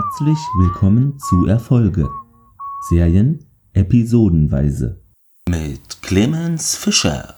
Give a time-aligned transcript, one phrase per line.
[0.00, 2.08] Herzlich willkommen zu Erfolge.
[2.88, 5.00] Serien episodenweise.
[5.48, 7.34] Mit Clemens Fischer.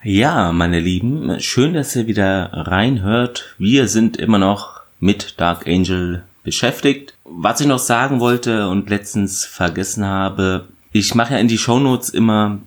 [0.00, 3.56] Ja, meine Lieben, schön, dass ihr wieder reinhört.
[3.58, 7.14] Wir sind immer noch mit Dark Angel beschäftigt.
[7.24, 12.10] Was ich noch sagen wollte und letztens vergessen habe, ich mache ja in die Shownotes
[12.10, 12.60] immer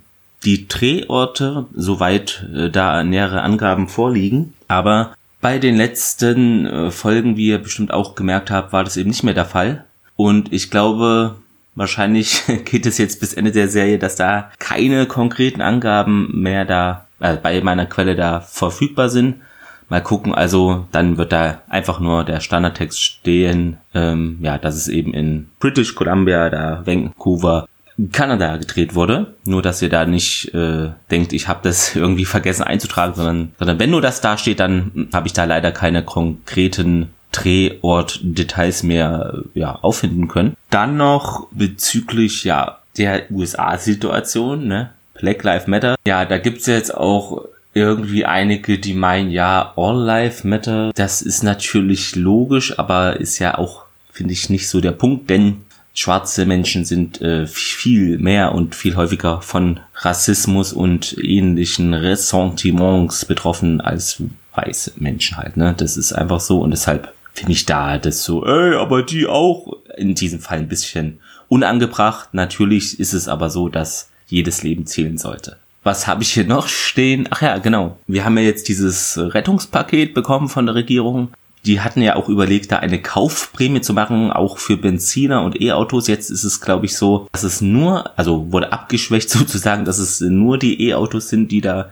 [0.44, 4.54] die Drehorte, soweit äh, da nähere Angaben vorliegen.
[4.68, 5.14] Aber
[5.44, 9.24] bei den letzten äh, Folgen, wie ihr bestimmt auch gemerkt habt, war das eben nicht
[9.24, 9.84] mehr der Fall.
[10.16, 11.36] Und ich glaube,
[11.76, 17.08] wahrscheinlich geht es jetzt bis Ende der Serie, dass da keine konkreten Angaben mehr da
[17.20, 19.42] äh, bei meiner Quelle da verfügbar sind.
[19.90, 24.88] Mal gucken, also dann wird da einfach nur der Standardtext stehen, ähm, ja, dass es
[24.88, 27.68] eben in British Columbia, da Vancouver,
[28.12, 29.36] Kanada gedreht wurde.
[29.46, 33.80] Nur, dass ihr da nicht äh, denkt, ich habe das irgendwie vergessen einzutragen, sondern, sondern
[33.80, 39.80] wenn nur das da steht, dann habe ich da leider keine konkreten Drehort-Details mehr ja,
[39.82, 40.56] auffinden können.
[40.70, 44.92] Dann noch bezüglich ja der USA-Situation, ne?
[45.20, 45.96] Black Lives Matter.
[46.06, 50.92] Ja, da gibt's jetzt auch irgendwie einige, die meinen, ja, All Life Matter.
[50.94, 55.62] Das ist natürlich logisch, aber ist ja auch, finde ich, nicht so der Punkt, denn
[55.94, 63.80] schwarze Menschen sind äh, viel mehr und viel häufiger von Rassismus und ähnlichen Ressentiments betroffen
[63.80, 64.22] als
[64.56, 65.58] weiße Menschen halt.
[65.58, 65.74] Ne?
[65.78, 69.74] Das ist einfach so und deshalb finde ich da das so, ey, aber die auch
[69.98, 72.34] in diesem Fall ein bisschen unangebracht.
[72.34, 75.58] Natürlich ist es aber so, dass jedes Leben zählen sollte.
[75.84, 77.28] Was habe ich hier noch stehen?
[77.30, 77.98] Ach ja, genau.
[78.08, 81.34] Wir haben ja jetzt dieses Rettungspaket bekommen von der Regierung
[81.66, 86.08] die hatten ja auch überlegt, da eine Kaufprämie zu machen, auch für Benziner und E-Autos.
[86.08, 90.20] Jetzt ist es, glaube ich, so, dass es nur, also wurde abgeschwächt sozusagen, dass es
[90.20, 91.90] nur die E-Autos sind, die da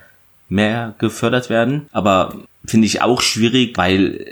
[0.50, 1.88] mehr gefördert werden.
[1.94, 4.26] Aber finde ich auch schwierig, weil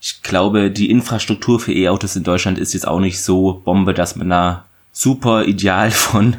[0.00, 4.16] ich glaube, die Infrastruktur für E-Autos in Deutschland ist jetzt auch nicht so Bombe, dass
[4.16, 6.36] man da super ideal von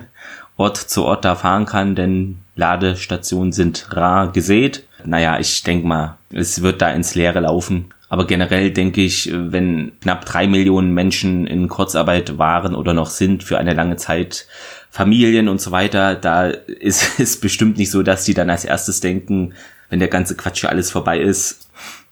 [0.57, 4.83] Ort zu Ort da fahren kann, denn Ladestationen sind rar gesät.
[5.05, 7.93] Naja, ich denke mal, es wird da ins Leere laufen.
[8.09, 13.43] Aber generell denke ich, wenn knapp drei Millionen Menschen in Kurzarbeit waren oder noch sind
[13.43, 14.47] für eine lange Zeit,
[14.89, 19.01] Familien und so weiter, da ist es bestimmt nicht so, dass die dann als erstes
[19.01, 19.53] denken,
[19.89, 21.67] wenn der ganze Quatsch hier alles vorbei ist.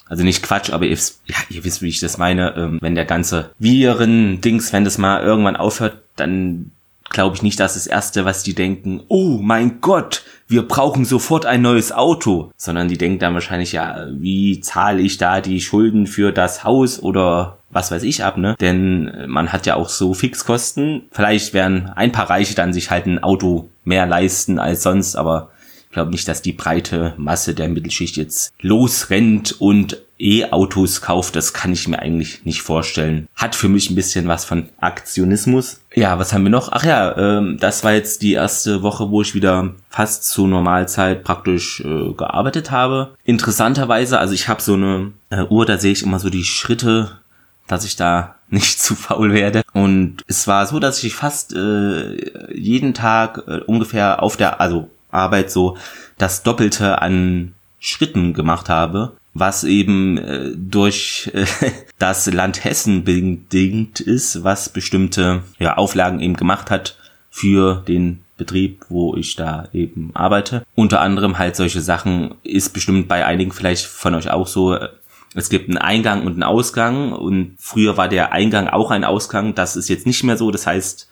[0.07, 2.55] Also nicht Quatsch, aber ihr, ja, ihr wisst, wie ich das meine.
[2.55, 6.71] Ähm, wenn der ganze Viren-Dings, wenn das mal irgendwann aufhört, dann
[7.09, 11.45] glaube ich nicht, dass das Erste, was die denken, oh mein Gott, wir brauchen sofort
[11.45, 16.05] ein neues Auto, sondern die denken dann wahrscheinlich, ja, wie zahle ich da die Schulden
[16.07, 18.55] für das Haus oder was weiß ich ab, ne?
[18.59, 21.03] Denn man hat ja auch so Fixkosten.
[21.11, 25.49] Vielleicht werden ein paar Reiche dann sich halt ein Auto mehr leisten als sonst, aber
[25.87, 31.53] ich glaube nicht, dass die breite Masse der Mittelschicht jetzt losrennt und E-Autos kauft, das
[31.53, 33.27] kann ich mir eigentlich nicht vorstellen.
[33.35, 35.81] Hat für mich ein bisschen was von Aktionismus.
[35.93, 36.69] Ja, was haben wir noch?
[36.71, 41.23] Ach ja, ähm, das war jetzt die erste Woche, wo ich wieder fast zur Normalzeit
[41.23, 43.15] praktisch äh, gearbeitet habe.
[43.25, 47.19] Interessanterweise, also ich habe so eine äh, Uhr, da sehe ich immer so die Schritte,
[47.67, 49.63] dass ich da nicht zu faul werde.
[49.73, 54.89] Und es war so, dass ich fast äh, jeden Tag äh, ungefähr auf der, also
[55.11, 55.77] Arbeit so
[56.17, 61.45] das Doppelte an Schritten gemacht habe was eben äh, durch äh,
[61.99, 66.97] das Land Hessen bedingt ist, was bestimmte ja, Auflagen eben gemacht hat
[67.29, 70.63] für den Betrieb, wo ich da eben arbeite.
[70.73, 74.73] Unter anderem halt solche Sachen ist bestimmt bei einigen vielleicht von euch auch so.
[74.73, 74.89] Äh,
[75.35, 79.53] es gibt einen Eingang und einen Ausgang und früher war der Eingang auch ein Ausgang.
[79.53, 80.49] Das ist jetzt nicht mehr so.
[80.49, 81.09] Das heißt,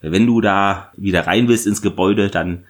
[0.00, 2.64] wenn du da wieder rein willst ins Gebäude, dann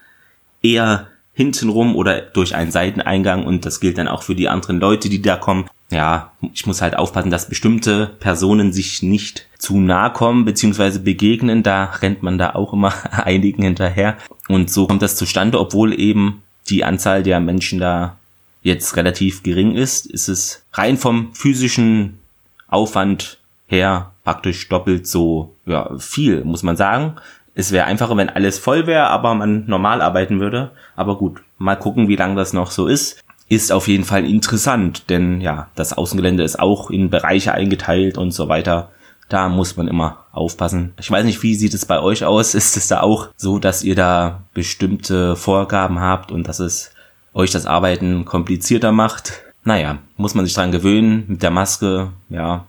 [0.63, 1.07] eher
[1.37, 5.21] hintenrum oder durch einen Seiteneingang und das gilt dann auch für die anderen Leute, die
[5.21, 5.67] da kommen.
[5.91, 10.99] Ja, ich muss halt aufpassen, dass bestimmte Personen sich nicht zu nahe kommen bzw.
[10.99, 11.63] begegnen.
[11.63, 14.17] Da rennt man da auch immer einigen hinterher.
[14.49, 18.17] Und so kommt das zustande, obwohl eben die Anzahl der Menschen da
[18.63, 22.19] jetzt relativ gering ist, ist es rein vom physischen
[22.67, 27.17] Aufwand her praktisch doppelt so ja, viel, muss man sagen.
[27.59, 30.73] Es wäre einfacher, wenn alles voll wäre, aber man normal arbeiten würde.
[30.95, 33.25] Aber gut, mal gucken, wie lange das noch so ist.
[33.49, 38.33] Ist auf jeden Fall interessant, denn ja, das Außengelände ist auch in Bereiche eingeteilt und
[38.33, 38.91] so weiter.
[39.31, 40.93] Da muss man immer aufpassen.
[41.01, 42.55] Ich weiß nicht, wie sieht es bei euch aus?
[42.55, 46.91] Ist es da auch so, dass ihr da bestimmte Vorgaben habt und dass es
[47.33, 49.45] euch das Arbeiten komplizierter macht?
[49.65, 52.09] Naja, muss man sich dran gewöhnen mit der Maske.
[52.29, 52.67] Ja,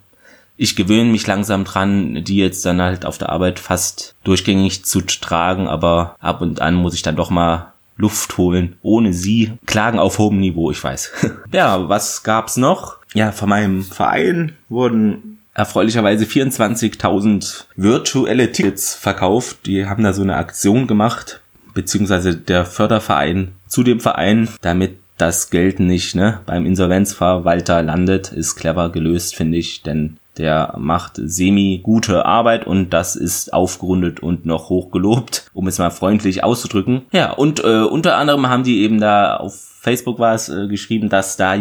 [0.57, 5.01] ich gewöhne mich langsam dran, die jetzt dann halt auf der Arbeit fast durchgängig zu
[5.01, 8.77] tragen, aber ab und an muss ich dann doch mal Luft holen.
[8.81, 11.11] Ohne sie klagen auf hohem Niveau, ich weiß.
[11.51, 12.97] ja, was gab's noch?
[13.13, 19.65] Ja, von meinem Verein wurden erfreulicherweise 24.000 virtuelle Tickets verkauft.
[19.65, 21.41] Die haben da so eine Aktion gemacht,
[21.73, 28.55] beziehungsweise der Förderverein zu dem Verein, damit das Geld nicht ne, beim Insolvenzverwalter landet, ist
[28.55, 34.45] clever gelöst, finde ich, denn der macht semi gute Arbeit und das ist aufgerundet und
[34.45, 37.03] noch hoch gelobt, um es mal freundlich auszudrücken.
[37.11, 41.07] Ja, und äh, unter anderem haben die eben da auf Facebook war es äh, geschrieben,
[41.07, 41.55] dass da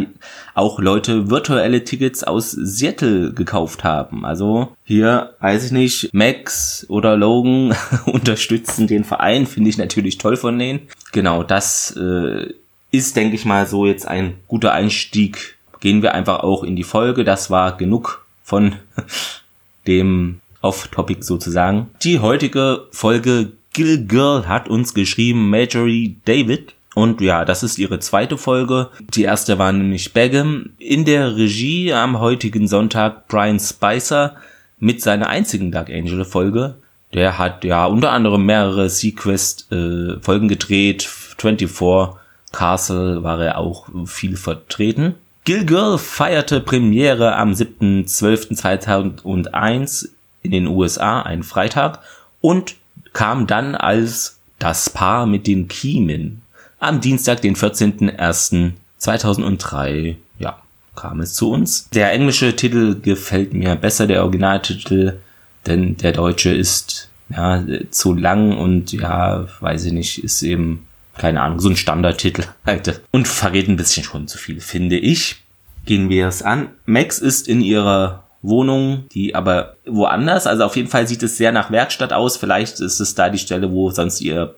[0.55, 4.25] auch Leute virtuelle Tickets aus Seattle gekauft haben.
[4.25, 7.77] Also hier, weiß ich nicht, Max oder Logan
[8.07, 10.89] unterstützen den Verein, finde ich natürlich toll von denen.
[11.13, 12.53] Genau, das äh,
[12.91, 15.57] ist, denke ich mal, so jetzt ein guter Einstieg.
[15.79, 17.23] Gehen wir einfach auch in die Folge.
[17.23, 18.77] Das war genug von
[19.89, 21.91] dem Off-Topic sozusagen.
[22.03, 26.75] Die heutige Folge Gill Girl hat uns geschrieben Majorie David.
[26.95, 28.89] Und ja, das ist ihre zweite Folge.
[29.15, 30.71] Die erste war nämlich Begum.
[30.79, 34.37] In der Regie am heutigen Sonntag Brian Spicer
[34.79, 36.77] mit seiner einzigen Dark Angel Folge.
[37.13, 41.03] Der hat ja unter anderem mehrere Sequest äh, Folgen gedreht.
[41.03, 42.17] 24
[42.53, 45.17] Castle war er auch viel vertreten.
[45.47, 50.09] Gill Girl feierte Premiere am 7.12.2001
[50.43, 52.01] in den USA, ein Freitag,
[52.41, 52.75] und
[53.13, 56.43] kam dann als das Paar mit den Kiemen
[56.81, 60.61] am Dienstag, den 14.01.2003, ja,
[60.97, 61.89] kam es zu uns.
[61.91, 65.21] Der englische Titel gefällt mir besser, der Originaltitel,
[65.65, 70.86] denn der deutsche ist ja zu lang und ja, weiß ich nicht, ist eben
[71.19, 73.03] keine Ahnung, so ein Standardtitel halt.
[73.11, 75.37] Und verrät ein bisschen schon zu viel, finde ich.
[75.85, 76.69] Gehen wir es an.
[76.85, 81.53] Max ist in ihrer Wohnung, die aber woanders, also auf jeden Fall sieht es sehr
[81.53, 82.37] nach Werkstatt aus.
[82.37, 84.57] Vielleicht ist es da die Stelle, wo sonst ihr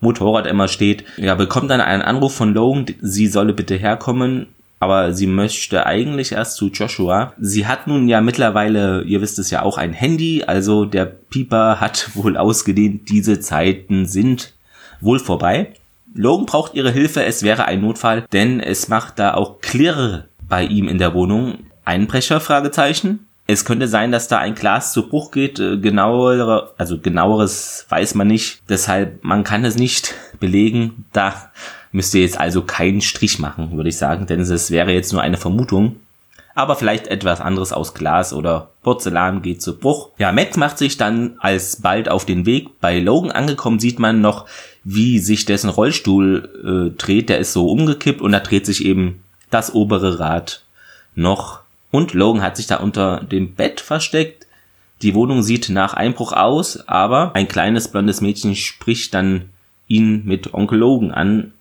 [0.00, 1.04] Motorrad immer steht.
[1.16, 4.48] Ja, bekommt dann einen Anruf von Logan, sie solle bitte herkommen,
[4.78, 7.32] aber sie möchte eigentlich erst zu Joshua.
[7.40, 11.80] Sie hat nun ja mittlerweile, ihr wisst es ja auch, ein Handy, also der Pieper
[11.80, 14.54] hat wohl ausgedehnt, diese Zeiten sind
[15.00, 15.72] wohl vorbei.
[16.16, 20.64] Logan braucht ihre Hilfe, es wäre ein Notfall, denn es macht da auch Klirr bei
[20.64, 21.58] ihm in der Wohnung.
[21.84, 22.40] Einbrecher?
[22.40, 23.26] Fragezeichen.
[23.46, 25.60] Es könnte sein, dass da ein Glas zu Bruch geht.
[25.60, 28.62] Äh, genauere, also genaueres weiß man nicht.
[28.68, 31.04] Deshalb, man kann es nicht belegen.
[31.12, 31.50] Da
[31.92, 35.22] müsst ihr jetzt also keinen Strich machen, würde ich sagen, denn es wäre jetzt nur
[35.22, 35.96] eine Vermutung.
[36.54, 40.08] Aber vielleicht etwas anderes aus Glas oder Porzellan geht zu Bruch.
[40.16, 42.80] Ja, Max macht sich dann alsbald auf den Weg.
[42.80, 44.46] Bei Logan angekommen sieht man noch,
[44.88, 47.28] wie sich dessen Rollstuhl äh, dreht.
[47.28, 50.62] Der ist so umgekippt und da dreht sich eben das obere Rad
[51.16, 51.60] noch
[51.90, 54.46] und Logan hat sich da unter dem Bett versteckt.
[55.02, 59.46] Die Wohnung sieht nach Einbruch aus, aber ein kleines blondes Mädchen spricht dann
[59.88, 61.52] ihn mit Onkel Logan an,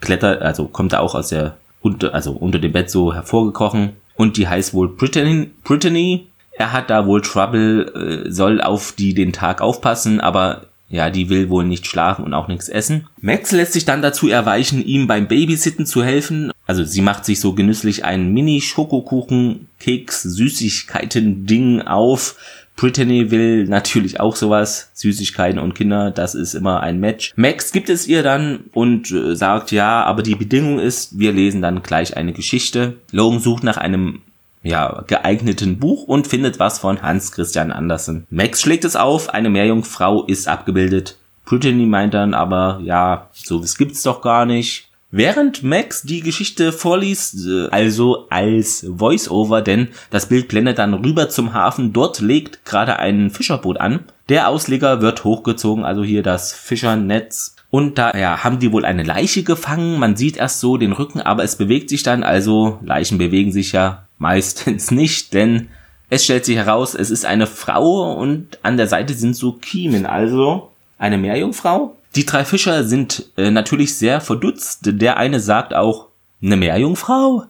[0.00, 4.36] klettert, also kommt er auch aus der, unter, also unter dem Bett so hervorgekrochen und
[4.36, 5.50] die heißt wohl Brittany.
[5.64, 6.26] Brittany.
[6.52, 11.28] Er hat da wohl Trouble, äh, soll auf die den Tag aufpassen, aber ja, die
[11.28, 13.06] will wohl nicht schlafen und auch nichts essen.
[13.20, 16.50] Max lässt sich dann dazu erweichen, ihm beim Babysitten zu helfen.
[16.66, 22.36] Also sie macht sich so genüsslich einen Mini-Schokokuchen, Keks, Süßigkeiten, Ding auf.
[22.76, 27.32] Brittany will natürlich auch sowas, Süßigkeiten und Kinder, das ist immer ein Match.
[27.34, 31.60] Max gibt es ihr dann und äh, sagt, ja, aber die Bedingung ist, wir lesen
[31.60, 32.94] dann gleich eine Geschichte.
[33.10, 34.22] Logan sucht nach einem
[34.62, 38.26] ja, geeigneten Buch und findet was von Hans Christian Andersen.
[38.30, 41.16] Max schlägt es auf, eine Meerjungfrau ist abgebildet.
[41.44, 44.88] Brittany meint dann aber, ja, sowas gibt's doch gar nicht.
[45.10, 51.30] Während Max die Geschichte vorliest, äh, also als Voice-Over, denn das Bild blendet dann rüber
[51.30, 54.00] zum Hafen, dort legt gerade ein Fischerboot an.
[54.28, 57.56] Der Ausleger wird hochgezogen, also hier das Fischernetz.
[57.70, 59.98] Und da ja, haben die wohl eine Leiche gefangen.
[59.98, 63.72] Man sieht erst so den Rücken, aber es bewegt sich dann, also Leichen bewegen sich
[63.72, 65.68] ja Meistens nicht, denn
[66.10, 70.06] es stellt sich heraus, es ist eine Frau und an der Seite sind so Kiemen,
[70.06, 71.94] also eine Meerjungfrau.
[72.14, 74.80] Die drei Fischer sind äh, natürlich sehr verdutzt.
[74.84, 76.06] Der eine sagt auch,
[76.42, 77.44] eine Meerjungfrau?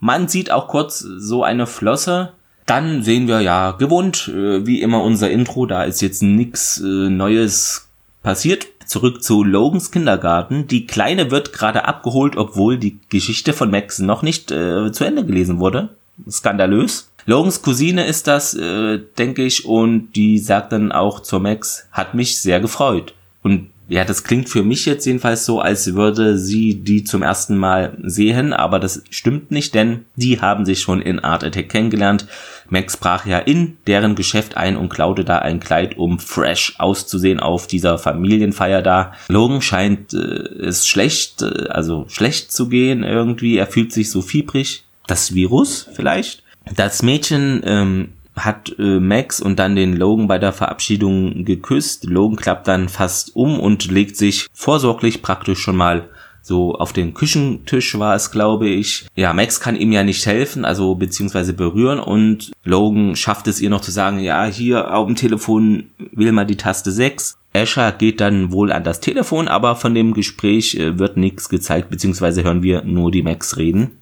[0.00, 2.32] Man sieht auch kurz so eine Flosse.
[2.64, 7.10] Dann sehen wir ja gewohnt, äh, wie immer unser Intro, da ist jetzt nichts äh,
[7.10, 7.88] Neues
[8.22, 8.66] passiert.
[8.86, 10.66] Zurück zu Logans Kindergarten.
[10.66, 15.26] Die Kleine wird gerade abgeholt, obwohl die Geschichte von Max noch nicht äh, zu Ende
[15.26, 15.90] gelesen wurde
[16.28, 17.10] skandalös.
[17.26, 22.14] Logans Cousine ist das, äh, denke ich, und die sagt dann auch zur Max, hat
[22.14, 23.14] mich sehr gefreut.
[23.42, 27.56] Und ja, das klingt für mich jetzt jedenfalls so, als würde sie die zum ersten
[27.56, 32.26] Mal sehen, aber das stimmt nicht, denn die haben sich schon in Art Attack kennengelernt.
[32.68, 37.40] Max brach ja in deren Geschäft ein und klaute da ein Kleid, um fresh auszusehen
[37.40, 39.12] auf dieser Familienfeier da.
[39.28, 43.56] Logan scheint äh, es schlecht, äh, also schlecht zu gehen irgendwie.
[43.56, 46.42] Er fühlt sich so fiebrig das Virus vielleicht.
[46.76, 52.04] Das Mädchen ähm, hat äh, Max und dann den Logan bei der Verabschiedung geküsst.
[52.04, 56.08] Logan klappt dann fast um und legt sich vorsorglich praktisch schon mal
[56.40, 59.06] so auf den Küchentisch war es, glaube ich.
[59.14, 63.68] Ja, Max kann ihm ja nicht helfen, also beziehungsweise berühren und Logan schafft es ihr
[63.68, 67.36] noch zu sagen, ja, hier auf dem Telefon will mal die Taste 6.
[67.52, 71.90] Asher geht dann wohl an das Telefon, aber von dem Gespräch äh, wird nichts gezeigt,
[71.90, 73.97] beziehungsweise hören wir nur die Max reden.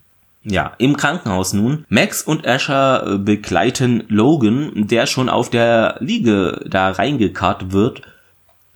[0.48, 1.84] Ja, im Krankenhaus nun.
[1.88, 8.02] Max und Asher äh, begleiten Logan, der schon auf der Liege da reingekarrt wird.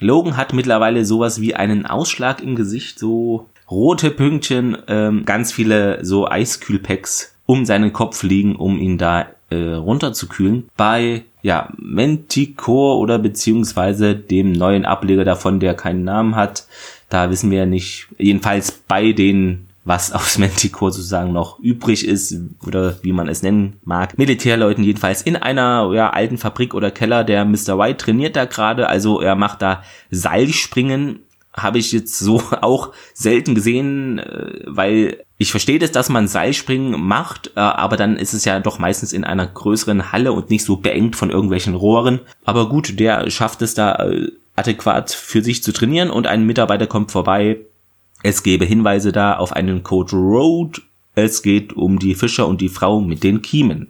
[0.01, 6.05] Logan hat mittlerweile sowas wie einen Ausschlag im Gesicht, so rote Pünktchen, ähm, ganz viele
[6.05, 10.69] so Eiskühlpacks um seinen Kopf liegen, um ihn da äh, runterzukühlen.
[10.77, 16.67] Bei ja, Manticore oder beziehungsweise dem neuen Ableger davon, der keinen Namen hat.
[17.09, 22.35] Da wissen wir ja nicht, jedenfalls bei den was aus Manticore sozusagen noch übrig ist
[22.65, 24.17] oder wie man es nennen mag.
[24.17, 27.25] Militärleuten jedenfalls in einer ja, alten Fabrik oder Keller.
[27.25, 27.77] Der Mr.
[27.77, 31.19] White trainiert da gerade, also er macht da Seilspringen.
[31.53, 37.01] Habe ich jetzt so auch selten gesehen, äh, weil ich verstehe das, dass man Seilspringen
[37.01, 40.65] macht, äh, aber dann ist es ja doch meistens in einer größeren Halle und nicht
[40.65, 42.21] so beengt von irgendwelchen Rohren.
[42.45, 46.87] Aber gut, der schafft es da äh, adäquat für sich zu trainieren und ein Mitarbeiter
[46.87, 47.59] kommt vorbei,
[48.23, 50.83] es gebe Hinweise da auf einen Code Road.
[51.15, 53.89] Es geht um die Fischer und die Frau mit den Kiemen.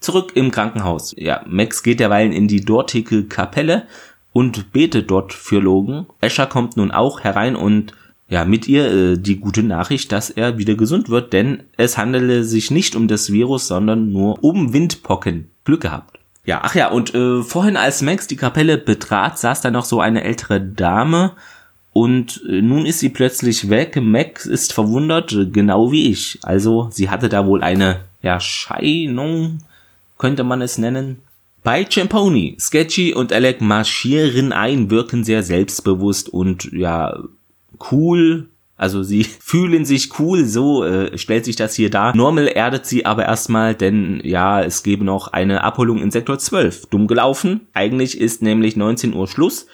[0.00, 1.14] Zurück im Krankenhaus.
[1.16, 3.86] Ja, Max geht derweilen in die dortige Kapelle
[4.32, 6.06] und betet dort für Logan.
[6.20, 7.92] Escher kommt nun auch herein und
[8.28, 12.44] ja, mit ihr äh, die gute Nachricht, dass er wieder gesund wird, denn es handele
[12.44, 15.50] sich nicht um das Virus, sondern nur um Windpocken.
[15.64, 16.18] Glück gehabt.
[16.44, 20.00] Ja, ach ja, und äh, vorhin als Max die Kapelle betrat, saß da noch so
[20.00, 21.32] eine ältere Dame,
[21.96, 23.96] und äh, nun ist sie plötzlich weg.
[23.98, 26.38] Max ist verwundert, genau wie ich.
[26.42, 29.60] Also sie hatte da wohl eine Erscheinung,
[30.18, 31.22] könnte man es nennen.
[31.62, 37.18] Bei Champoni, Sketchy und Alec marschieren ein, wirken sehr selbstbewusst und ja,
[37.90, 38.50] cool.
[38.76, 42.14] Also sie fühlen sich cool, so äh, stellt sich das hier dar.
[42.14, 46.88] Normal erdet sie aber erstmal, denn ja, es gäbe noch eine Abholung in Sektor 12.
[46.90, 47.62] Dumm gelaufen.
[47.72, 49.66] Eigentlich ist nämlich 19 Uhr Schluss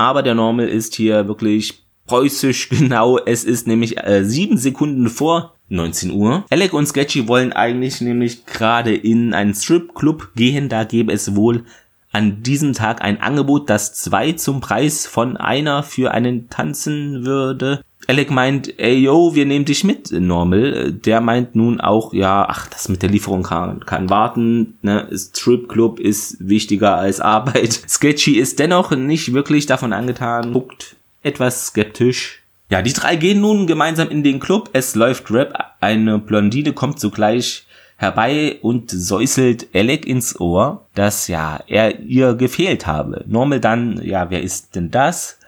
[0.00, 3.18] aber der Normal ist hier wirklich preußisch genau.
[3.18, 6.44] Es ist nämlich äh, sieben Sekunden vor 19 Uhr.
[6.50, 10.70] Alec und Sketchy wollen eigentlich nämlich gerade in einen Stripclub gehen.
[10.70, 11.64] Da gäbe es wohl
[12.12, 17.82] an diesem Tag ein Angebot, das zwei zum Preis von einer für einen tanzen würde.
[18.10, 20.90] Alec meint, ey yo, wir nehmen dich mit, Normal.
[20.92, 26.00] Der meint nun auch, ja, ach, das mit der Lieferung kann, kann warten, ne, Stripclub
[26.00, 27.72] ist wichtiger als Arbeit.
[27.88, 32.42] Sketchy ist dennoch nicht wirklich davon angetan, guckt etwas skeptisch.
[32.68, 34.70] Ja, die drei gehen nun gemeinsam in den Club.
[34.72, 35.54] Es läuft Rap.
[35.80, 37.64] Eine Blondine kommt sogleich
[37.96, 43.24] herbei und säuselt Alec ins Ohr, dass ja er ihr gefehlt habe.
[43.28, 45.39] Normal dann, ja, wer ist denn das?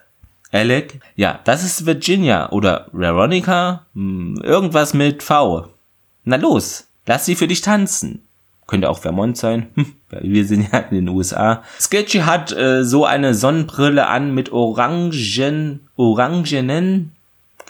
[0.53, 1.01] Alec?
[1.17, 3.87] Ja, das ist Virginia oder Veronica.
[3.95, 5.67] Hm, irgendwas mit V.
[6.25, 8.23] Na los, lass sie für dich tanzen.
[8.67, 9.69] Könnte auch Vermont sein.
[9.75, 11.63] Hm, wir sind ja in den USA.
[11.81, 17.13] Sketchy hat äh, so eine Sonnenbrille an mit orangen, orangenen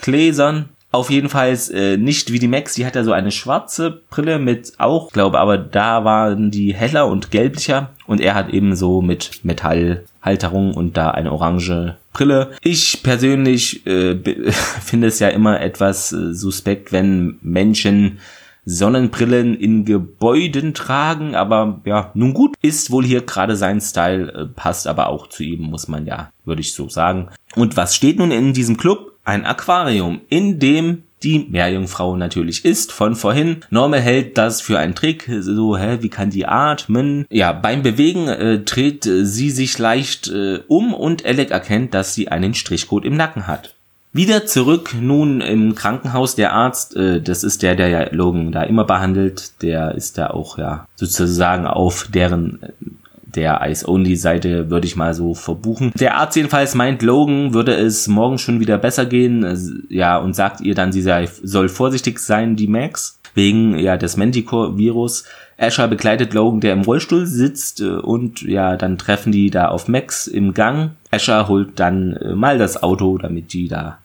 [0.00, 0.70] Gläsern.
[0.90, 4.40] Auf jeden Fall äh, nicht wie die Max, die hat ja so eine schwarze Brille
[4.40, 9.00] mit auch, glaube aber da waren die heller und gelblicher und er hat eben so
[9.00, 12.52] mit Metallhalterung und da eine orange Brille.
[12.62, 14.16] Ich persönlich äh,
[14.82, 18.18] finde es ja immer etwas äh, suspekt, wenn Menschen
[18.64, 24.46] Sonnenbrillen in Gebäuden tragen, aber ja, nun gut, ist wohl hier gerade sein Style, äh,
[24.46, 27.30] passt aber auch zu ihm, muss man ja, würde ich so sagen.
[27.56, 29.12] Und was steht nun in diesem Club?
[29.24, 33.58] ein Aquarium, in dem die Meerjungfrau natürlich ist, von vorhin.
[33.70, 37.26] Normal hält das für einen Trick, so, hä, wie kann die atmen?
[37.30, 42.28] Ja, beim Bewegen äh, dreht sie sich leicht äh, um und Alec erkennt, dass sie
[42.28, 43.74] einen Strichcode im Nacken hat.
[44.14, 46.34] Wieder zurück nun im Krankenhaus.
[46.34, 50.28] Der Arzt, äh, das ist der, der ja Logan da immer behandelt, der ist da
[50.28, 52.60] auch ja sozusagen auf deren
[53.34, 55.92] der Ice-Only-Seite würde ich mal so verbuchen.
[55.98, 60.60] Der Arzt jedenfalls meint, Logan würde es morgen schon wieder besser gehen, ja, und sagt
[60.60, 65.24] ihr dann, sie sei, soll vorsichtig sein, die Max, wegen, ja, des Manticore-Virus.
[65.58, 69.88] Asher begleitet Logan, der im Rollstuhl sitzt, äh, und ja, dann treffen die da auf
[69.88, 70.90] Max im Gang.
[71.10, 73.98] Asher holt dann äh, mal das Auto, damit die da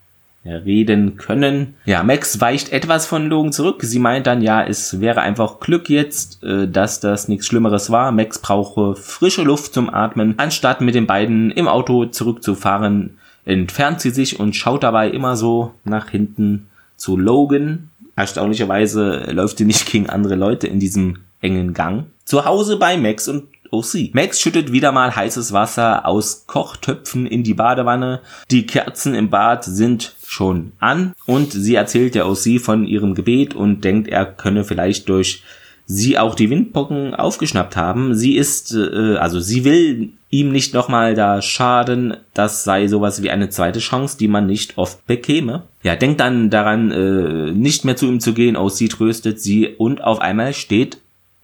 [0.48, 1.76] reden können.
[1.86, 3.82] Ja, Max weicht etwas von Logan zurück.
[3.84, 8.12] Sie meint dann, ja, es wäre einfach Glück jetzt, äh, dass das nichts Schlimmeres war.
[8.12, 10.36] Max brauche frische Luft zum Atmen.
[10.38, 15.74] Anstatt mit den beiden im Auto zurückzufahren, entfernt sie sich und schaut dabei immer so
[15.84, 17.90] nach hinten zu Logan.
[18.16, 22.06] Erstaunlicherweise läuft sie nicht gegen andere Leute in diesem engen Gang.
[22.26, 24.14] Zu Hause bei Max und OC.
[24.14, 28.22] Max schüttet wieder mal heißes Wasser aus Kochtöpfen in die Badewanne.
[28.52, 33.54] Die Kerzen im Bad sind schon an und sie erzählt der OC von ihrem Gebet
[33.54, 35.44] und denkt, er könne vielleicht durch
[35.88, 38.14] sie auch die Windpocken aufgeschnappt haben.
[38.14, 43.30] Sie ist, äh, also sie will ihm nicht nochmal da schaden, das sei sowas wie
[43.30, 45.64] eine zweite Chance, die man nicht oft bekäme.
[45.84, 49.68] Ja, denkt dann daran, äh, nicht mehr zu ihm zu gehen, oh, sie tröstet sie
[49.68, 50.98] und auf einmal steht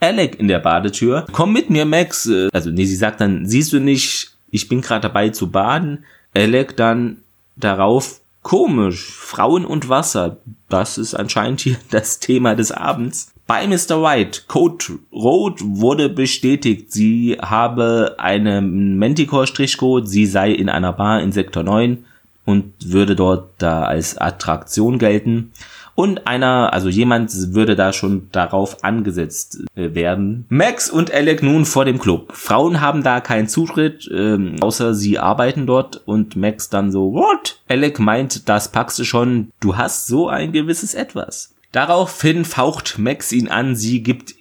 [0.04, 1.26] Alec in der Badetür.
[1.32, 2.26] Komm mit mir, Max.
[2.28, 6.06] Äh, also, nee, sie sagt dann, siehst du nicht, ich bin gerade dabei zu baden.
[6.36, 7.18] Alec dann
[7.56, 10.38] darauf, komisch, Frauen und Wasser.
[10.70, 13.32] Das ist anscheinend hier das Thema des Abends.
[13.46, 14.02] Bei Mr.
[14.02, 21.34] White, Code Road wurde bestätigt, sie habe einen Manticore-Strichcode, sie sei in einer Bar in
[21.34, 22.06] Sektor 9
[22.46, 25.52] und würde dort da als Attraktion gelten.
[25.96, 30.46] Und einer, also jemand würde da schon darauf angesetzt äh, werden.
[30.50, 32.34] Max und Alec nun vor dem Club.
[32.34, 37.60] Frauen haben da keinen Zutritt, ähm, außer sie arbeiten dort und Max dann so, what?
[37.68, 41.54] Alec meint, das packst du schon, du hast so ein gewisses Etwas.
[41.72, 44.36] Daraufhin faucht Max ihn an, sie gibt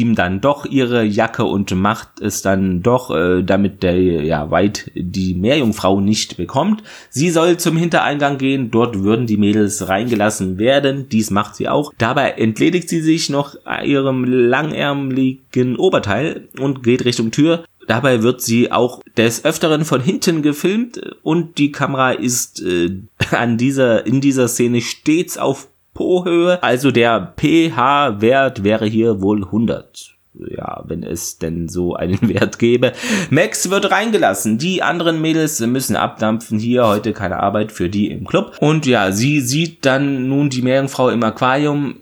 [0.00, 4.90] ihm dann doch ihre Jacke und macht es dann doch, äh, damit der ja weit
[4.94, 6.82] die Meerjungfrau nicht bekommt.
[7.10, 11.08] Sie soll zum Hintereingang gehen, dort würden die Mädels reingelassen werden.
[11.08, 11.92] Dies macht sie auch.
[11.98, 17.64] Dabei entledigt sie sich noch ihrem langärmeligen Oberteil und geht Richtung Tür.
[17.86, 22.90] Dabei wird sie auch des Öfteren von hinten gefilmt und die Kamera ist äh,
[23.30, 26.62] an dieser, in dieser Szene stets auf Po-Höhe.
[26.62, 32.92] Also der pH-Wert wäre hier wohl 100 ja, wenn es denn so einen Wert gäbe.
[33.30, 34.58] Max wird reingelassen.
[34.58, 36.58] Die anderen Mädels müssen abdampfen.
[36.58, 38.56] Hier heute keine Arbeit für die im Club.
[38.60, 41.96] Und ja, sie sieht dann nun die Meerjungfrau im Aquarium.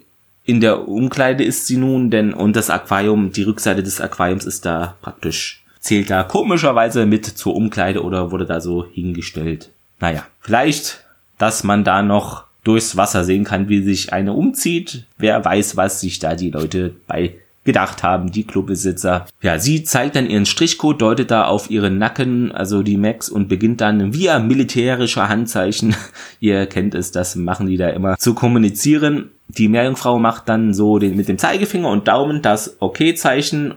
[0.45, 4.65] In der Umkleide ist sie nun, denn und das Aquarium, die Rückseite des Aquariums ist
[4.65, 9.69] da praktisch, zählt da komischerweise mit zur Umkleide oder wurde da so hingestellt.
[10.01, 11.05] Naja, vielleicht,
[11.37, 15.05] dass man da noch durchs Wasser sehen kann, wie sich eine umzieht.
[15.17, 19.25] Wer weiß, was sich da die Leute bei gedacht haben, die Clubbesitzer.
[19.41, 23.47] Ja, sie zeigt dann ihren Strichcode, deutet da auf ihren Nacken, also die Max, und
[23.47, 25.95] beginnt dann via militärischer Handzeichen,
[26.39, 29.29] ihr kennt es, das machen die da immer, zu kommunizieren.
[29.47, 33.75] Die Meerjungfrau macht dann so den, mit dem Zeigefinger und Daumen das Okay-Zeichen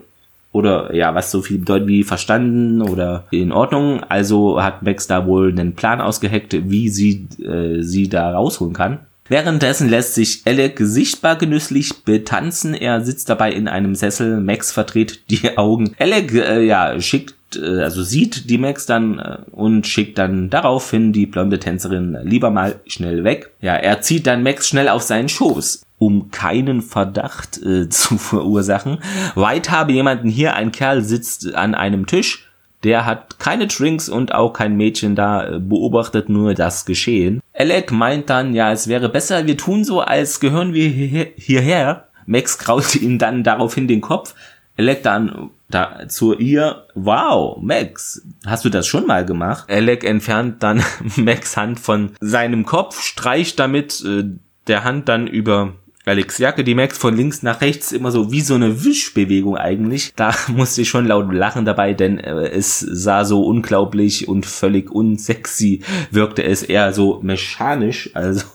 [0.57, 4.03] oder ja, was so viel bedeutet wie verstanden oder in Ordnung.
[4.09, 9.01] Also hat Max da wohl einen Plan ausgeheckt, wie sie äh, sie da rausholen kann.
[9.29, 12.75] Währenddessen lässt sich Alec sichtbar genüsslich betanzen.
[12.75, 14.41] Er sitzt dabei in einem Sessel.
[14.41, 15.95] Max verdreht die Augen.
[15.99, 21.13] Alec, äh, ja, schickt, äh, also sieht die Max dann äh, und schickt dann daraufhin
[21.13, 23.51] die blonde Tänzerin lieber mal schnell weg.
[23.61, 28.99] Ja, er zieht dann Max schnell auf seinen Schoß um keinen Verdacht äh, zu verursachen.
[29.35, 32.47] White habe jemanden hier, ein Kerl sitzt an einem Tisch,
[32.85, 37.41] der hat keine Drinks und auch kein Mädchen da, äh, beobachtet nur das Geschehen.
[37.53, 42.09] Alec meint dann, ja, es wäre besser, wir tun so, als gehören wir hierher.
[42.27, 44.35] Max kraut ihm dann daraufhin den Kopf.
[44.79, 49.69] Alec dann da zu ihr, wow, Max, hast du das schon mal gemacht?
[49.69, 50.85] Alec entfernt dann
[51.17, 54.25] Max Hand von seinem Kopf, streicht damit äh,
[54.69, 55.73] der Hand dann über
[56.09, 60.13] Alex Jacke, die Max von links nach rechts immer so wie so eine Wischbewegung eigentlich.
[60.15, 64.93] Da musste ich schon laut lachen dabei, denn äh, es sah so unglaublich und völlig
[64.93, 68.11] unsexy wirkte es eher so mechanisch.
[68.27, 68.47] Also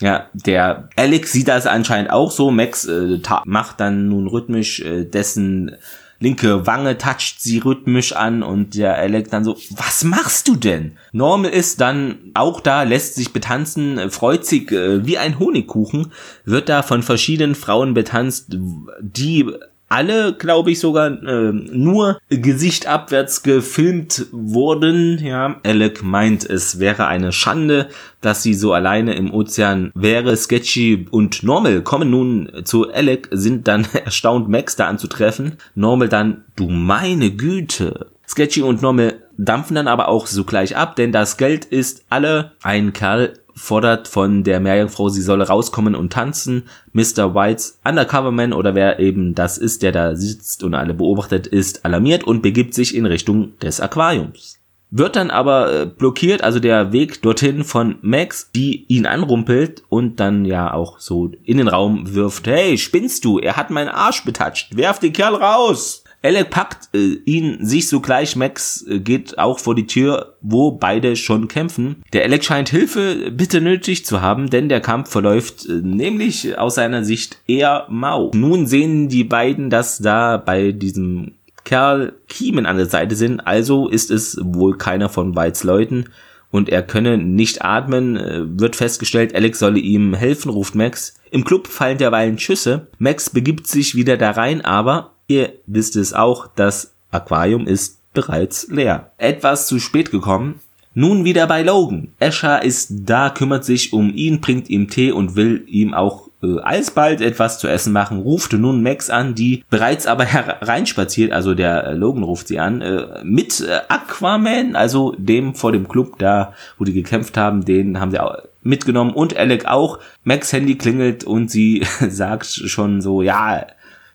[0.00, 2.50] ja, der Alex sieht das anscheinend auch so.
[2.50, 5.76] Max äh, macht dann nun rhythmisch äh, dessen
[6.24, 10.96] linke Wange toucht sie rhythmisch an und der Alec dann so, was machst du denn?
[11.12, 16.12] Normal ist dann auch da, lässt sich betanzen, freut sich äh, wie ein Honigkuchen,
[16.44, 18.56] wird da von verschiedenen Frauen betanzt,
[19.00, 19.46] die
[19.88, 25.18] alle, glaube ich, sogar äh, nur Gesicht abwärts gefilmt wurden.
[25.24, 27.88] Ja, Alec meint, es wäre eine Schande,
[28.20, 30.36] dass sie so alleine im Ozean wäre.
[30.36, 35.58] Sketchy und Normal kommen nun zu Alec, sind dann erstaunt, Max da anzutreffen.
[35.74, 38.06] Normal dann, du meine Güte.
[38.26, 42.52] Sketchy und Normal dampfen dann aber auch sogleich ab, denn das Geld ist alle.
[42.62, 46.64] Ein Kerl fordert von der Meerjungfrau, sie solle rauskommen und tanzen.
[46.92, 47.34] Mr.
[47.34, 52.24] Whites Undercoverman oder wer eben das ist, der da sitzt und alle beobachtet, ist alarmiert
[52.24, 54.58] und begibt sich in Richtung des Aquariums.
[54.96, 60.20] Wird dann aber äh, blockiert, also der Weg dorthin von Max, die ihn anrumpelt und
[60.20, 63.40] dann ja auch so in den Raum wirft, hey, spinnst du?
[63.40, 64.76] Er hat meinen Arsch betatscht.
[64.76, 66.03] Werf den Kerl raus!
[66.24, 71.16] Alec packt äh, ihn sich sogleich, Max äh, geht auch vor die Tür, wo beide
[71.16, 72.02] schon kämpfen.
[72.14, 76.76] Der Alec scheint Hilfe bitte nötig zu haben, denn der Kampf verläuft äh, nämlich aus
[76.76, 78.30] seiner Sicht eher mau.
[78.34, 81.32] Nun sehen die beiden, dass da bei diesem
[81.64, 86.06] Kerl Kiemen an der Seite sind, also ist es wohl keiner von Whites Leuten
[86.50, 91.16] und er könne nicht atmen, äh, wird festgestellt, Alex solle ihm helfen, ruft Max.
[91.30, 92.86] Im Club fallen derweilen Schüsse.
[92.98, 98.68] Max begibt sich wieder da rein, aber ihr wisst es auch, das Aquarium ist bereits
[98.68, 99.10] leer.
[99.18, 100.60] Etwas zu spät gekommen.
[100.96, 102.12] Nun wieder bei Logan.
[102.20, 106.60] Escher ist da, kümmert sich um ihn, bringt ihm Tee und will ihm auch äh,
[106.60, 111.84] alsbald etwas zu essen machen, ruft nun Max an, die bereits aber hereinspaziert, also der
[111.84, 116.52] äh, Logan ruft sie an, äh, mit äh, Aquaman, also dem vor dem Club da,
[116.78, 119.98] wo die gekämpft haben, den haben sie auch mitgenommen und Alec auch.
[120.22, 123.66] Max Handy klingelt und sie sagt schon so, ja,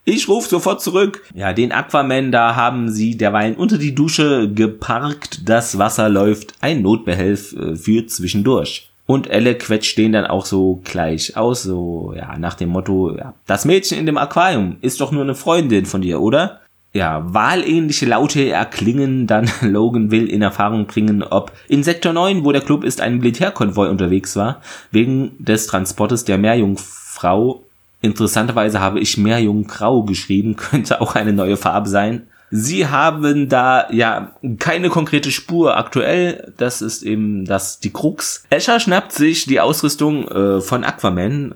[0.09, 1.23] ich rufe sofort zurück.
[1.33, 5.47] Ja, den Aquaman, da haben sie derweilen unter die Dusche geparkt.
[5.47, 6.53] Das Wasser läuft.
[6.61, 8.89] Ein Notbehelf äh, für zwischendurch.
[9.05, 13.33] Und Elle quetscht den dann auch so gleich aus, so, ja, nach dem Motto, ja,
[13.47, 16.59] das Mädchen in dem Aquarium ist doch nur eine Freundin von dir, oder?
[16.93, 22.51] Ja, wahlähnliche Laute erklingen, dann Logan will in Erfahrung bringen, ob in Sektor 9, wo
[22.51, 27.63] der Club ist, ein Militärkonvoi unterwegs war, wegen des Transportes der Meerjungfrau
[28.01, 32.27] Interessanterweise habe ich Meerjunggrau geschrieben, könnte auch eine neue Farbe sein.
[32.51, 36.51] Sie haben da ja keine konkrete Spur aktuell.
[36.57, 38.43] Das ist eben das die Krux.
[38.49, 41.53] Escher schnappt sich die Ausrüstung äh, von Aquaman,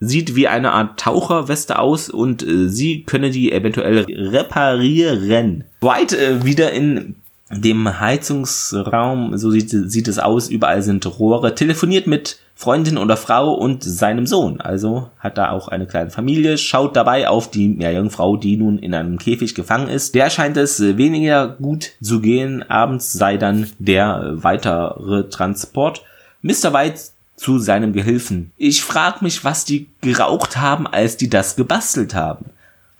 [0.00, 5.64] sieht wie eine Art Taucherweste aus und äh, sie könne die eventuell reparieren.
[5.80, 7.16] White äh, wieder in
[7.50, 13.52] dem Heizungsraum, so sieht, sieht es aus, überall sind Rohre, telefoniert mit Freundin oder Frau
[13.52, 14.60] und seinem Sohn.
[14.60, 18.94] Also hat da auch eine kleine Familie, schaut dabei auf die Meerjungfrau, die nun in
[18.94, 20.14] einem Käfig gefangen ist.
[20.14, 22.62] Der scheint es weniger gut zu gehen.
[22.68, 26.04] Abends sei dann der weitere Transport.
[26.42, 26.72] Mr.
[26.72, 27.00] White
[27.36, 28.52] zu seinem Gehilfen.
[28.56, 32.46] Ich frag mich, was die geraucht haben, als die das gebastelt haben.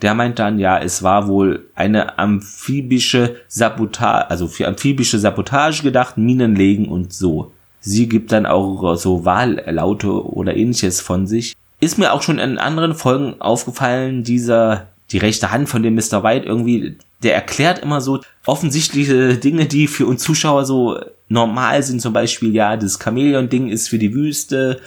[0.02, 6.18] Der meint dann, ja, es war wohl eine amphibische Sabotage, also für amphibische Sabotage gedacht,
[6.18, 7.52] Minen legen und so.
[7.86, 11.54] Sie gibt dann auch so Wahllaute oder ähnliches von sich.
[11.80, 16.22] Ist mir auch schon in anderen Folgen aufgefallen, dieser, die rechte Hand von dem Mr.
[16.22, 22.00] White irgendwie, der erklärt immer so offensichtliche Dinge, die für uns Zuschauer so normal sind.
[22.00, 24.80] Zum Beispiel, ja, das Chamäleon-Ding ist für die Wüste.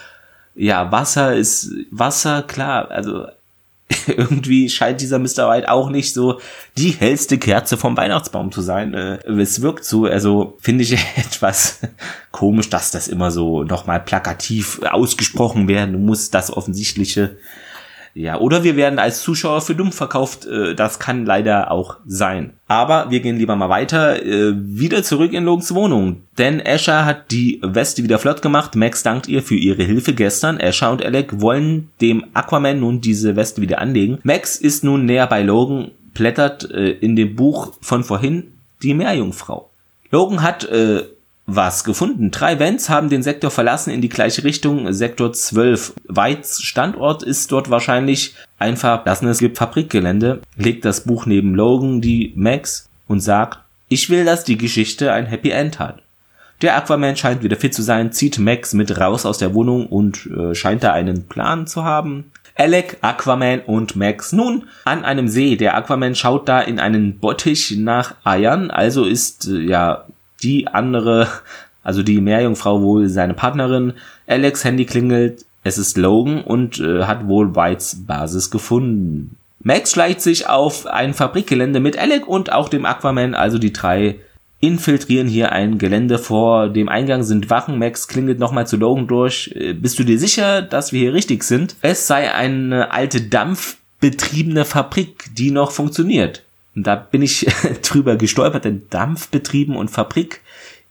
[0.55, 2.89] Ja, Wasser ist Wasser, klar.
[2.89, 3.27] Also
[4.07, 5.49] irgendwie scheint dieser Mr.
[5.49, 6.39] White auch nicht so
[6.77, 8.93] die hellste Kerze vom Weihnachtsbaum zu sein.
[8.93, 11.79] Äh, es wirkt so, also finde ich etwas
[12.31, 17.37] komisch, dass das immer so nochmal plakativ ausgesprochen werden muss, das Offensichtliche.
[18.17, 20.47] Ja, oder wir werden als Zuschauer für dumm verkauft.
[20.47, 22.53] Äh, das kann leider auch sein.
[22.67, 24.25] Aber wir gehen lieber mal weiter.
[24.25, 26.23] Äh, wieder zurück in Logans Wohnung.
[26.39, 28.75] Denn Asher hat die Weste wieder flott gemacht.
[28.75, 30.59] Max dankt ihr für ihre Hilfe gestern.
[30.59, 34.17] Asher und Alec wollen dem Aquaman nun diese Weste wieder anlegen.
[34.23, 38.45] Max ist nun näher bei Logan, blättert äh, in dem Buch von vorhin
[38.81, 39.69] die Meerjungfrau.
[40.09, 40.67] Logan hat
[41.47, 42.29] was gefunden.
[42.29, 45.93] Drei Vents haben den Sektor verlassen in die gleiche Richtung, Sektor 12.
[46.07, 52.89] Weits Standort ist dort wahrscheinlich ein verlassenes Fabrikgelände, legt das Buch neben Logan, die Max,
[53.07, 56.01] und sagt, ich will, dass die Geschichte ein Happy End hat.
[56.61, 60.25] Der Aquaman scheint wieder fit zu sein, zieht Max mit raus aus der Wohnung und
[60.25, 62.31] äh, scheint da einen Plan zu haben.
[62.55, 65.55] Alec, Aquaman und Max nun an einem See.
[65.55, 70.05] Der Aquaman schaut da in einen Bottich nach Eiern, also ist äh, ja
[70.43, 71.27] die andere,
[71.83, 73.93] also die Meerjungfrau wohl seine Partnerin.
[74.27, 79.35] Alex Handy klingelt, es ist Logan und äh, hat wohl Whites Basis gefunden.
[79.59, 84.15] Max schleicht sich auf ein Fabrikgelände mit Alec und auch dem Aquaman, also die drei
[84.59, 87.77] infiltrieren hier ein Gelände vor dem Eingang sind Wachen.
[87.77, 89.51] Max klingelt nochmal zu Logan durch.
[89.55, 91.75] Äh, bist du dir sicher, dass wir hier richtig sind?
[91.81, 96.43] Es sei eine alte dampfbetriebene Fabrik, die noch funktioniert.
[96.77, 97.47] Und da bin ich
[97.81, 100.41] drüber gestolpert, denn Dampfbetrieben und Fabrik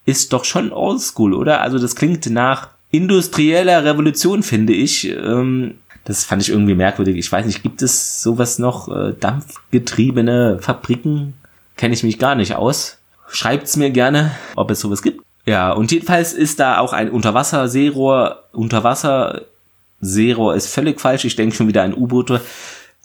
[0.04, 1.60] ist doch schon oldschool, oder?
[1.60, 5.08] Also das klingt nach industrieller Revolution, finde ich.
[5.08, 7.16] Ähm, das fand ich irgendwie merkwürdig.
[7.16, 8.88] Ich weiß nicht, gibt es sowas noch?
[8.88, 11.34] Äh, dampfgetriebene Fabriken?
[11.76, 12.98] Kenne ich mich gar nicht aus.
[13.28, 15.22] Schreibt's mir gerne, ob es sowas gibt.
[15.44, 18.42] Ja, und jedenfalls ist da auch ein Unterwasser-Seerohr.
[18.52, 21.24] Unterwasser-Seerohr ist völlig falsch.
[21.24, 22.40] Ich denke schon wieder an U-Boote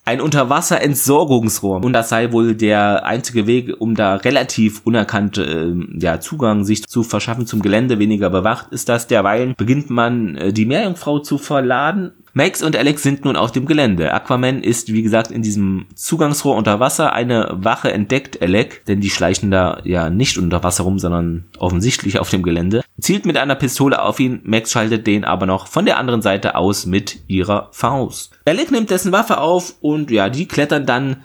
[0.04, 1.84] ein Unterwasserentsorgungsrohr.
[1.84, 6.88] Und das sei wohl der einzige Weg, um da relativ unerkannt äh, ja, Zugang sich
[6.88, 9.08] zu verschaffen zum Gelände, weniger bewacht ist das.
[9.08, 13.66] Derweilen beginnt man äh, die Meerjungfrau zu verladen Max und Alex sind nun auf dem
[13.66, 14.14] Gelände.
[14.14, 17.14] Aquaman ist, wie gesagt, in diesem Zugangsrohr unter Wasser.
[17.14, 22.20] Eine Wache entdeckt Alec, denn die schleichen da ja nicht unter Wasser rum, sondern offensichtlich
[22.20, 22.84] auf dem Gelände.
[23.00, 24.42] Zielt mit einer Pistole auf ihn.
[24.44, 28.40] Max schaltet den aber noch von der anderen Seite aus mit ihrer Faust.
[28.46, 31.18] Alec nimmt dessen Waffe auf und ja, die klettern dann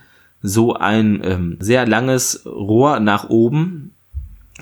[0.42, 3.95] so ein ähm, sehr langes Rohr nach oben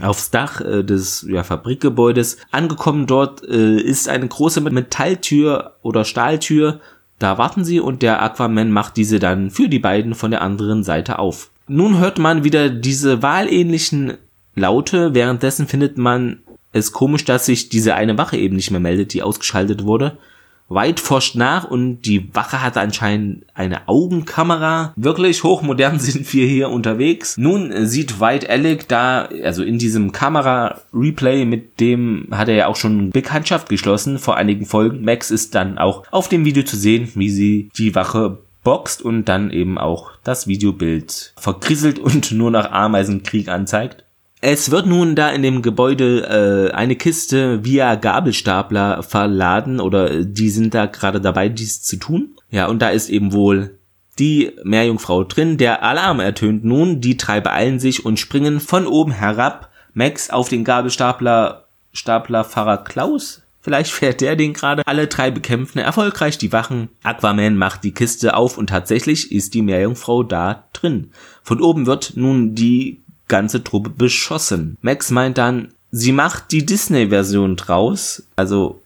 [0.00, 2.38] aufs Dach äh, des ja, Fabrikgebäudes.
[2.50, 6.80] Angekommen dort äh, ist eine große Metalltür oder Stahltür.
[7.18, 10.83] Da warten sie und der Aquaman macht diese dann für die beiden von der anderen
[10.83, 11.50] Seite auf.
[11.68, 14.14] Nun hört man wieder diese wahlähnlichen
[14.54, 15.14] Laute.
[15.14, 16.40] Währenddessen findet man
[16.72, 20.18] es komisch, dass sich diese eine Wache eben nicht mehr meldet, die ausgeschaltet wurde.
[20.68, 24.92] White forscht nach und die Wache hat anscheinend eine Augenkamera.
[24.96, 27.37] Wirklich hochmodern sind wir hier unterwegs.
[27.37, 32.77] Nun sieht White Alec da, also in diesem Kamera-Replay, mit dem hat er ja auch
[32.77, 35.05] schon Bekanntschaft geschlossen vor einigen Folgen.
[35.05, 39.27] Max ist dann auch auf dem Video zu sehen, wie sie die Wache boxt und
[39.27, 44.04] dann eben auch das Videobild verkrisselt und nur nach Ameisenkrieg anzeigt.
[44.46, 50.26] Es wird nun da in dem Gebäude äh, eine Kiste via Gabelstapler verladen oder äh,
[50.26, 52.37] die sind da gerade dabei, dies zu tun.
[52.50, 53.78] Ja, und da ist eben wohl
[54.18, 55.57] die Meerjungfrau drin.
[55.57, 59.70] Der Alarm ertönt nun, die drei beeilen sich und springen von oben herab.
[59.94, 63.40] Max auf den Gabelstapler, Staplerfahrer Klaus.
[63.62, 64.83] Vielleicht fährt der den gerade.
[64.85, 66.90] Alle drei bekämpfen erfolgreich die Wachen.
[67.02, 71.12] Aquaman macht die Kiste auf und tatsächlich ist die Meerjungfrau da drin.
[71.42, 74.76] Von oben wird nun die ganze Truppe beschossen.
[74.82, 78.82] Max meint dann, sie macht die Disney-Version draus, also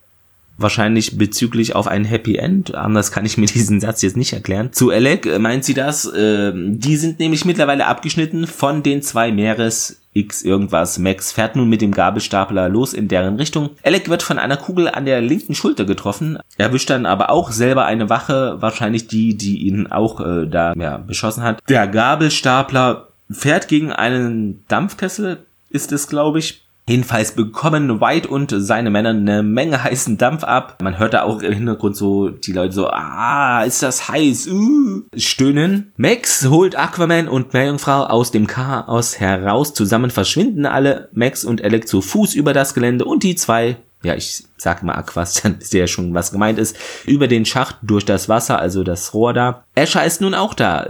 [0.58, 2.74] wahrscheinlich bezüglich auf ein Happy End.
[2.74, 4.72] Anders kann ich mir diesen Satz jetzt nicht erklären.
[4.72, 6.04] Zu Alec meint sie das.
[6.04, 10.98] Äh, die sind nämlich mittlerweile abgeschnitten von den zwei Meeres X irgendwas.
[10.98, 13.70] Max fährt nun mit dem Gabelstapler los in deren Richtung.
[13.84, 16.38] Alec wird von einer Kugel an der linken Schulter getroffen.
[16.56, 20.72] Er erwischt dann aber auch selber eine Wache, wahrscheinlich die, die ihn auch äh, da
[20.72, 21.60] ja, beschossen hat.
[21.68, 26.64] Der Gabelstapler fährt gegen einen Dampfkessel, ist es, glaube ich.
[26.88, 30.78] Jedenfalls bekommen White und seine Männer eine Menge heißen Dampf ab.
[30.82, 35.02] Man hört da auch im Hintergrund so die Leute so, ah, ist das heiß, uh,
[35.14, 35.92] stöhnen.
[35.98, 39.74] Max holt Aquaman und Meerjungfrau aus dem Chaos heraus.
[39.74, 44.14] Zusammen verschwinden alle Max und Alec zu Fuß über das Gelände und die zwei ja,
[44.14, 48.04] ich sag mal Aquas, dann ist ja schon was gemeint ist, über den Schacht durch
[48.04, 49.64] das Wasser, also das Rohr da.
[49.74, 50.86] Escher ist nun auch da.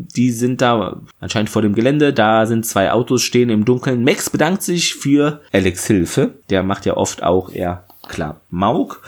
[0.00, 4.04] Die sind da anscheinend vor dem Gelände, da sind zwei Autos stehen im Dunkeln.
[4.04, 9.02] Max bedankt sich für Alex Hilfe, der macht ja oft auch eher klar Mauk.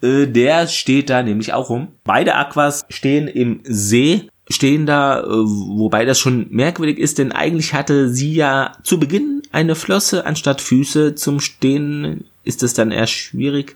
[0.00, 1.88] Äh, der steht da nämlich auch rum.
[2.04, 7.74] Beide Aquas stehen im See, stehen da, äh, wobei das schon merkwürdig ist, denn eigentlich
[7.74, 11.16] hatte sie ja zu Beginn eine Flosse anstatt Füße.
[11.16, 13.74] Zum Stehen ist es dann eher schwierig,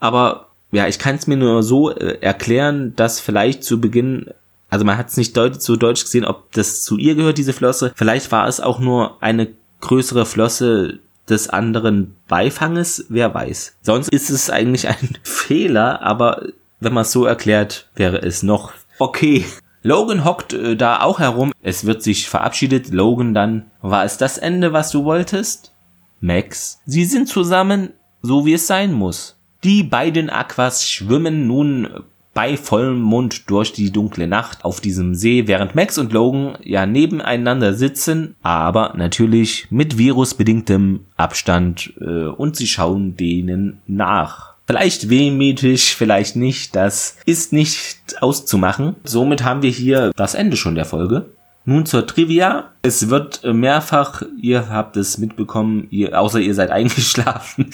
[0.00, 4.30] aber ja, ich kann es mir nur so äh, erklären, dass vielleicht zu Beginn
[4.70, 7.52] also man hat es nicht deut so deutsch gesehen, ob das zu ihr gehört, diese
[7.52, 7.92] Flosse.
[7.94, 9.48] Vielleicht war es auch nur eine
[9.80, 13.76] größere Flosse des anderen Beifanges, wer weiß.
[13.82, 16.46] Sonst ist es eigentlich ein Fehler, aber
[16.80, 19.44] wenn man es so erklärt, wäre es noch okay.
[19.82, 21.52] Logan hockt äh, da auch herum.
[21.62, 22.90] Es wird sich verabschiedet.
[22.90, 25.72] Logan dann, war es das Ende, was du wolltest?
[26.20, 29.38] Max, sie sind zusammen, so wie es sein muss.
[29.64, 31.88] Die beiden Aquas schwimmen nun
[32.34, 36.86] bei vollem Mund durch die dunkle Nacht auf diesem See, während Max und Logan ja
[36.86, 44.54] nebeneinander sitzen, aber natürlich mit virusbedingtem Abstand äh, und sie schauen denen nach.
[44.66, 48.94] Vielleicht wehmütig, vielleicht nicht, das ist nicht auszumachen.
[49.02, 51.30] Somit haben wir hier das Ende schon der Folge.
[51.64, 52.70] Nun zur Trivia.
[52.82, 57.70] Es wird mehrfach, ihr habt es mitbekommen, ihr, außer ihr seid eingeschlafen,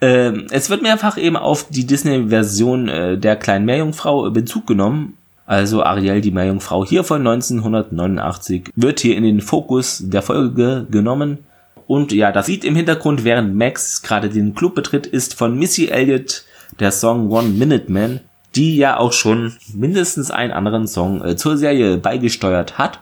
[0.00, 5.16] äh, es wird mehrfach eben auf die Disney-Version äh, der kleinen Meerjungfrau Bezug genommen.
[5.46, 11.38] Also Ariel, die Meerjungfrau hier von 1989, wird hier in den Fokus der Folge genommen.
[11.86, 15.88] Und ja, das sieht im Hintergrund, während Max gerade den Club betritt, ist von Missy
[15.88, 16.44] Elliott
[16.80, 18.20] der Song One Minute Man,
[18.54, 23.00] die ja auch schon mindestens einen anderen Song äh, zur Serie beigesteuert hat.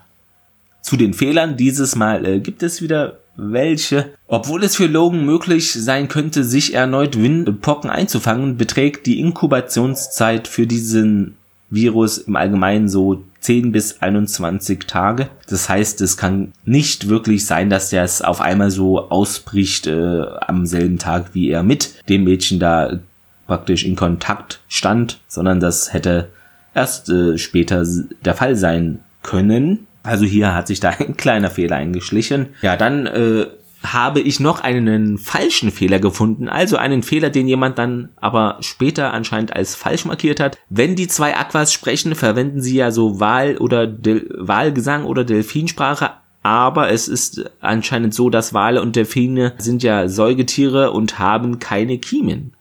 [0.83, 4.11] Zu den Fehlern dieses Mal äh, gibt es wieder welche.
[4.27, 10.67] Obwohl es für Logan möglich sein könnte, sich erneut Windpocken einzufangen, beträgt die Inkubationszeit für
[10.67, 11.37] diesen
[11.71, 15.29] Virus im Allgemeinen so 10 bis 21 Tage.
[15.49, 20.23] Das heißt, es kann nicht wirklich sein, dass der es auf einmal so ausbricht äh,
[20.41, 23.01] am selben Tag, wie er mit dem Mädchen da
[23.47, 26.29] praktisch in Kontakt stand, sondern das hätte
[26.75, 27.85] erst äh, später
[28.25, 29.87] der Fall sein können.
[30.03, 32.51] Also hier hat sich da ein kleiner Fehler eingeschlichen.
[32.63, 33.47] Ja, dann äh,
[33.83, 39.13] habe ich noch einen falschen Fehler gefunden, also einen Fehler, den jemand dann aber später
[39.13, 40.59] anscheinend als falsch markiert hat.
[40.69, 46.11] Wenn die zwei Aquas sprechen, verwenden sie ja so Wahl oder Del Wahlgesang oder Delfinsprache,
[46.43, 51.99] aber es ist anscheinend so, dass Wale und Delfine sind ja Säugetiere und haben keine
[51.99, 52.55] Kiemen.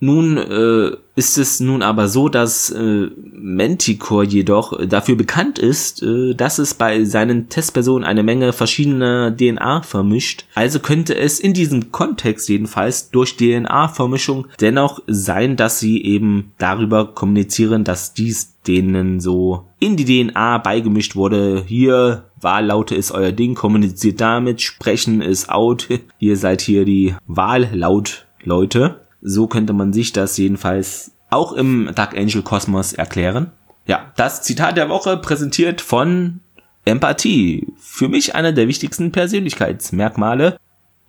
[0.00, 6.34] Nun äh, ist es nun aber so, dass äh, Manticore jedoch dafür bekannt ist, äh,
[6.34, 10.44] dass es bei seinen Testpersonen eine Menge verschiedener DNA vermischt.
[10.54, 17.14] Also könnte es in diesem Kontext jedenfalls durch DNA-Vermischung dennoch sein, dass sie eben darüber
[17.14, 21.64] kommunizieren, dass dies denen so in die DNA beigemischt wurde.
[21.66, 25.88] Hier Wahllaute ist euer Ding, kommuniziert damit, sprechen ist out.
[26.18, 29.05] Ihr seid hier die Wahllaut-Leute.
[29.28, 33.50] So könnte man sich das jedenfalls auch im Dark Angel Kosmos erklären.
[33.84, 36.38] Ja, das Zitat der Woche präsentiert von
[36.84, 37.66] Empathie.
[37.76, 40.58] Für mich einer der wichtigsten Persönlichkeitsmerkmale.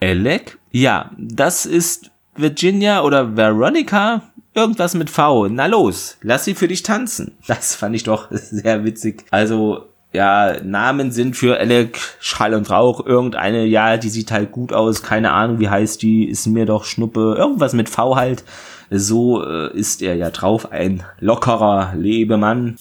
[0.01, 0.57] Alec?
[0.71, 4.23] Ja, das ist Virginia oder Veronica.
[4.55, 5.47] Irgendwas mit V.
[5.49, 7.37] Na los, lass sie für dich tanzen.
[7.45, 9.25] Das fand ich doch sehr witzig.
[9.29, 13.05] Also, ja, Namen sind für Alec Schall und Rauch.
[13.05, 15.03] Irgendeine, ja, die sieht halt gut aus.
[15.03, 16.25] Keine Ahnung, wie heißt die.
[16.25, 17.35] Ist mir doch Schnuppe.
[17.37, 18.43] Irgendwas mit V halt.
[18.89, 20.71] So äh, ist er ja drauf.
[20.71, 22.77] Ein lockerer Lebemann.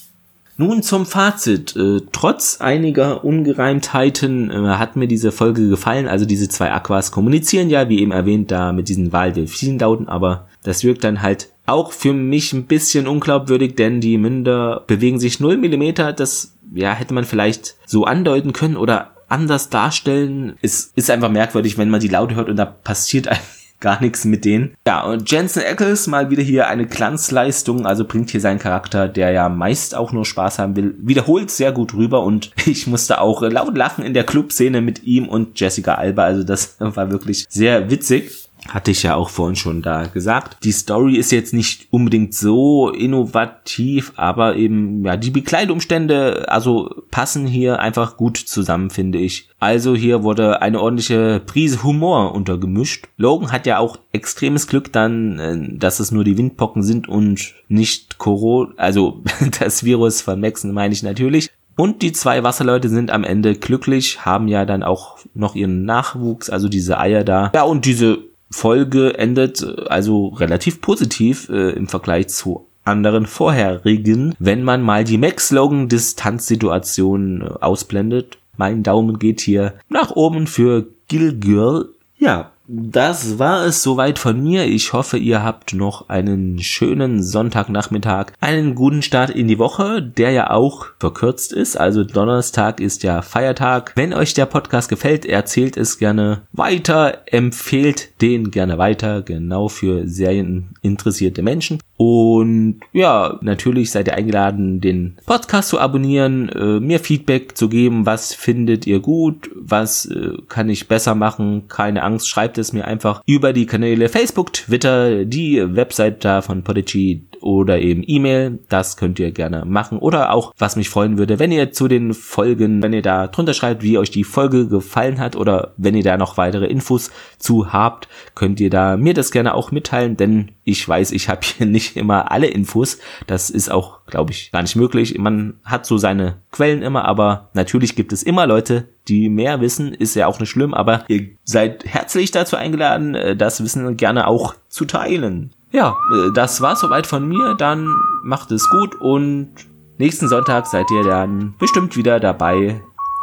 [0.59, 1.77] Nun zum Fazit.
[1.77, 6.09] Äh, trotz einiger Ungereimtheiten äh, hat mir diese Folge gefallen.
[6.09, 10.83] Also diese zwei Aquas kommunizieren ja, wie eben erwähnt, da mit diesen Wahldelfinlauten, aber das
[10.83, 15.59] wirkt dann halt auch für mich ein bisschen unglaubwürdig, denn die Münder bewegen sich 0
[15.59, 16.12] Millimeter.
[16.12, 20.57] Das ja, hätte man vielleicht so andeuten können oder anders darstellen.
[20.62, 23.29] Es ist einfach merkwürdig, wenn man die Laute hört und da passiert
[23.81, 24.74] gar nichts mit denen.
[24.87, 29.33] Ja, und Jensen Ackles mal wieder hier eine Glanzleistung, also bringt hier seinen Charakter, der
[29.33, 33.42] ja meist auch nur Spaß haben will, wiederholt sehr gut rüber und ich musste auch
[33.42, 37.90] laut lachen in der Clubszene mit ihm und Jessica Alba, also das war wirklich sehr
[37.90, 40.59] witzig hatte ich ja auch vorhin schon da gesagt.
[40.64, 47.46] Die Story ist jetzt nicht unbedingt so innovativ, aber eben, ja, die Bekleidumstände, also passen
[47.46, 49.48] hier einfach gut zusammen, finde ich.
[49.59, 53.09] Also hier wurde eine ordentliche Prise Humor untergemischt.
[53.16, 57.55] Logan hat ja auch extremes Glück dann, äh, dass es nur die Windpocken sind und
[57.68, 59.22] nicht Corona, also
[59.61, 61.50] das Virus von Maxen meine ich natürlich.
[61.76, 66.48] Und die zwei Wasserleute sind am Ende glücklich, haben ja dann auch noch ihren Nachwuchs,
[66.48, 67.52] also diese Eier da.
[67.55, 68.18] Ja, und diese
[68.51, 75.19] Folge endet also relativ positiv äh, im Vergleich zu anderen vorherigen, wenn man mal die
[75.19, 78.39] Max-Logan-Distanzsituation äh, ausblendet.
[78.57, 81.89] Mein Daumen geht hier nach oben für Gilgirl.
[82.19, 84.66] Ja, das war es soweit von mir.
[84.66, 90.31] Ich hoffe, ihr habt noch einen schönen Sonntagnachmittag, einen guten Start in die Woche, der
[90.31, 91.79] ja auch verkürzt ist.
[91.79, 93.92] Also Donnerstag ist ja Feiertag.
[93.94, 100.09] Wenn euch der Podcast gefällt, erzählt es gerne weiter, empfehlt den gerne weiter, genau für
[100.09, 101.79] serieninteressierte Menschen.
[101.96, 108.05] Und ja, natürlich seid ihr eingeladen, den Podcast zu abonnieren, äh, mir Feedback zu geben,
[108.05, 111.68] was findet ihr gut, was äh, kann ich besser machen.
[111.68, 116.62] Keine Angst, schreibt es mir einfach über die Kanäle Facebook, Twitter, die Website da von
[116.62, 118.59] Podigy oder eben E-Mail.
[118.69, 119.99] Das könnt ihr gerne machen.
[119.99, 123.55] Oder auch, was mich freuen würde, wenn ihr zu den Folgen, wenn ihr da drunter
[123.55, 127.73] schreibt, wie euch die Folge gefallen hat oder wenn ihr da noch weitere Infos zu
[127.73, 131.66] habt, könnt ihr da mir das gerne auch mitteilen, denn ich weiß, ich habe hier
[131.66, 132.99] nicht immer alle Infos.
[133.27, 135.19] Das ist auch, glaube ich, gar nicht möglich.
[135.19, 139.92] Man hat so seine Quellen immer, aber natürlich gibt es immer Leute, die mehr wissen,
[139.92, 144.27] ist ja auch nicht schlimm, aber ihr seid herzlich dazu eingeladen, äh, das Wissen gerne
[144.27, 145.53] auch zu teilen.
[145.73, 147.55] Ja, äh, das war soweit von mir.
[147.55, 147.88] Dann
[148.23, 149.51] macht es gut und
[149.99, 152.81] nächsten Sonntag seid ihr dann bestimmt wieder dabei.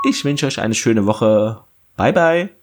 [0.08, 1.62] Ich wünsche euch eine schöne Woche.
[1.96, 2.63] Bye bye.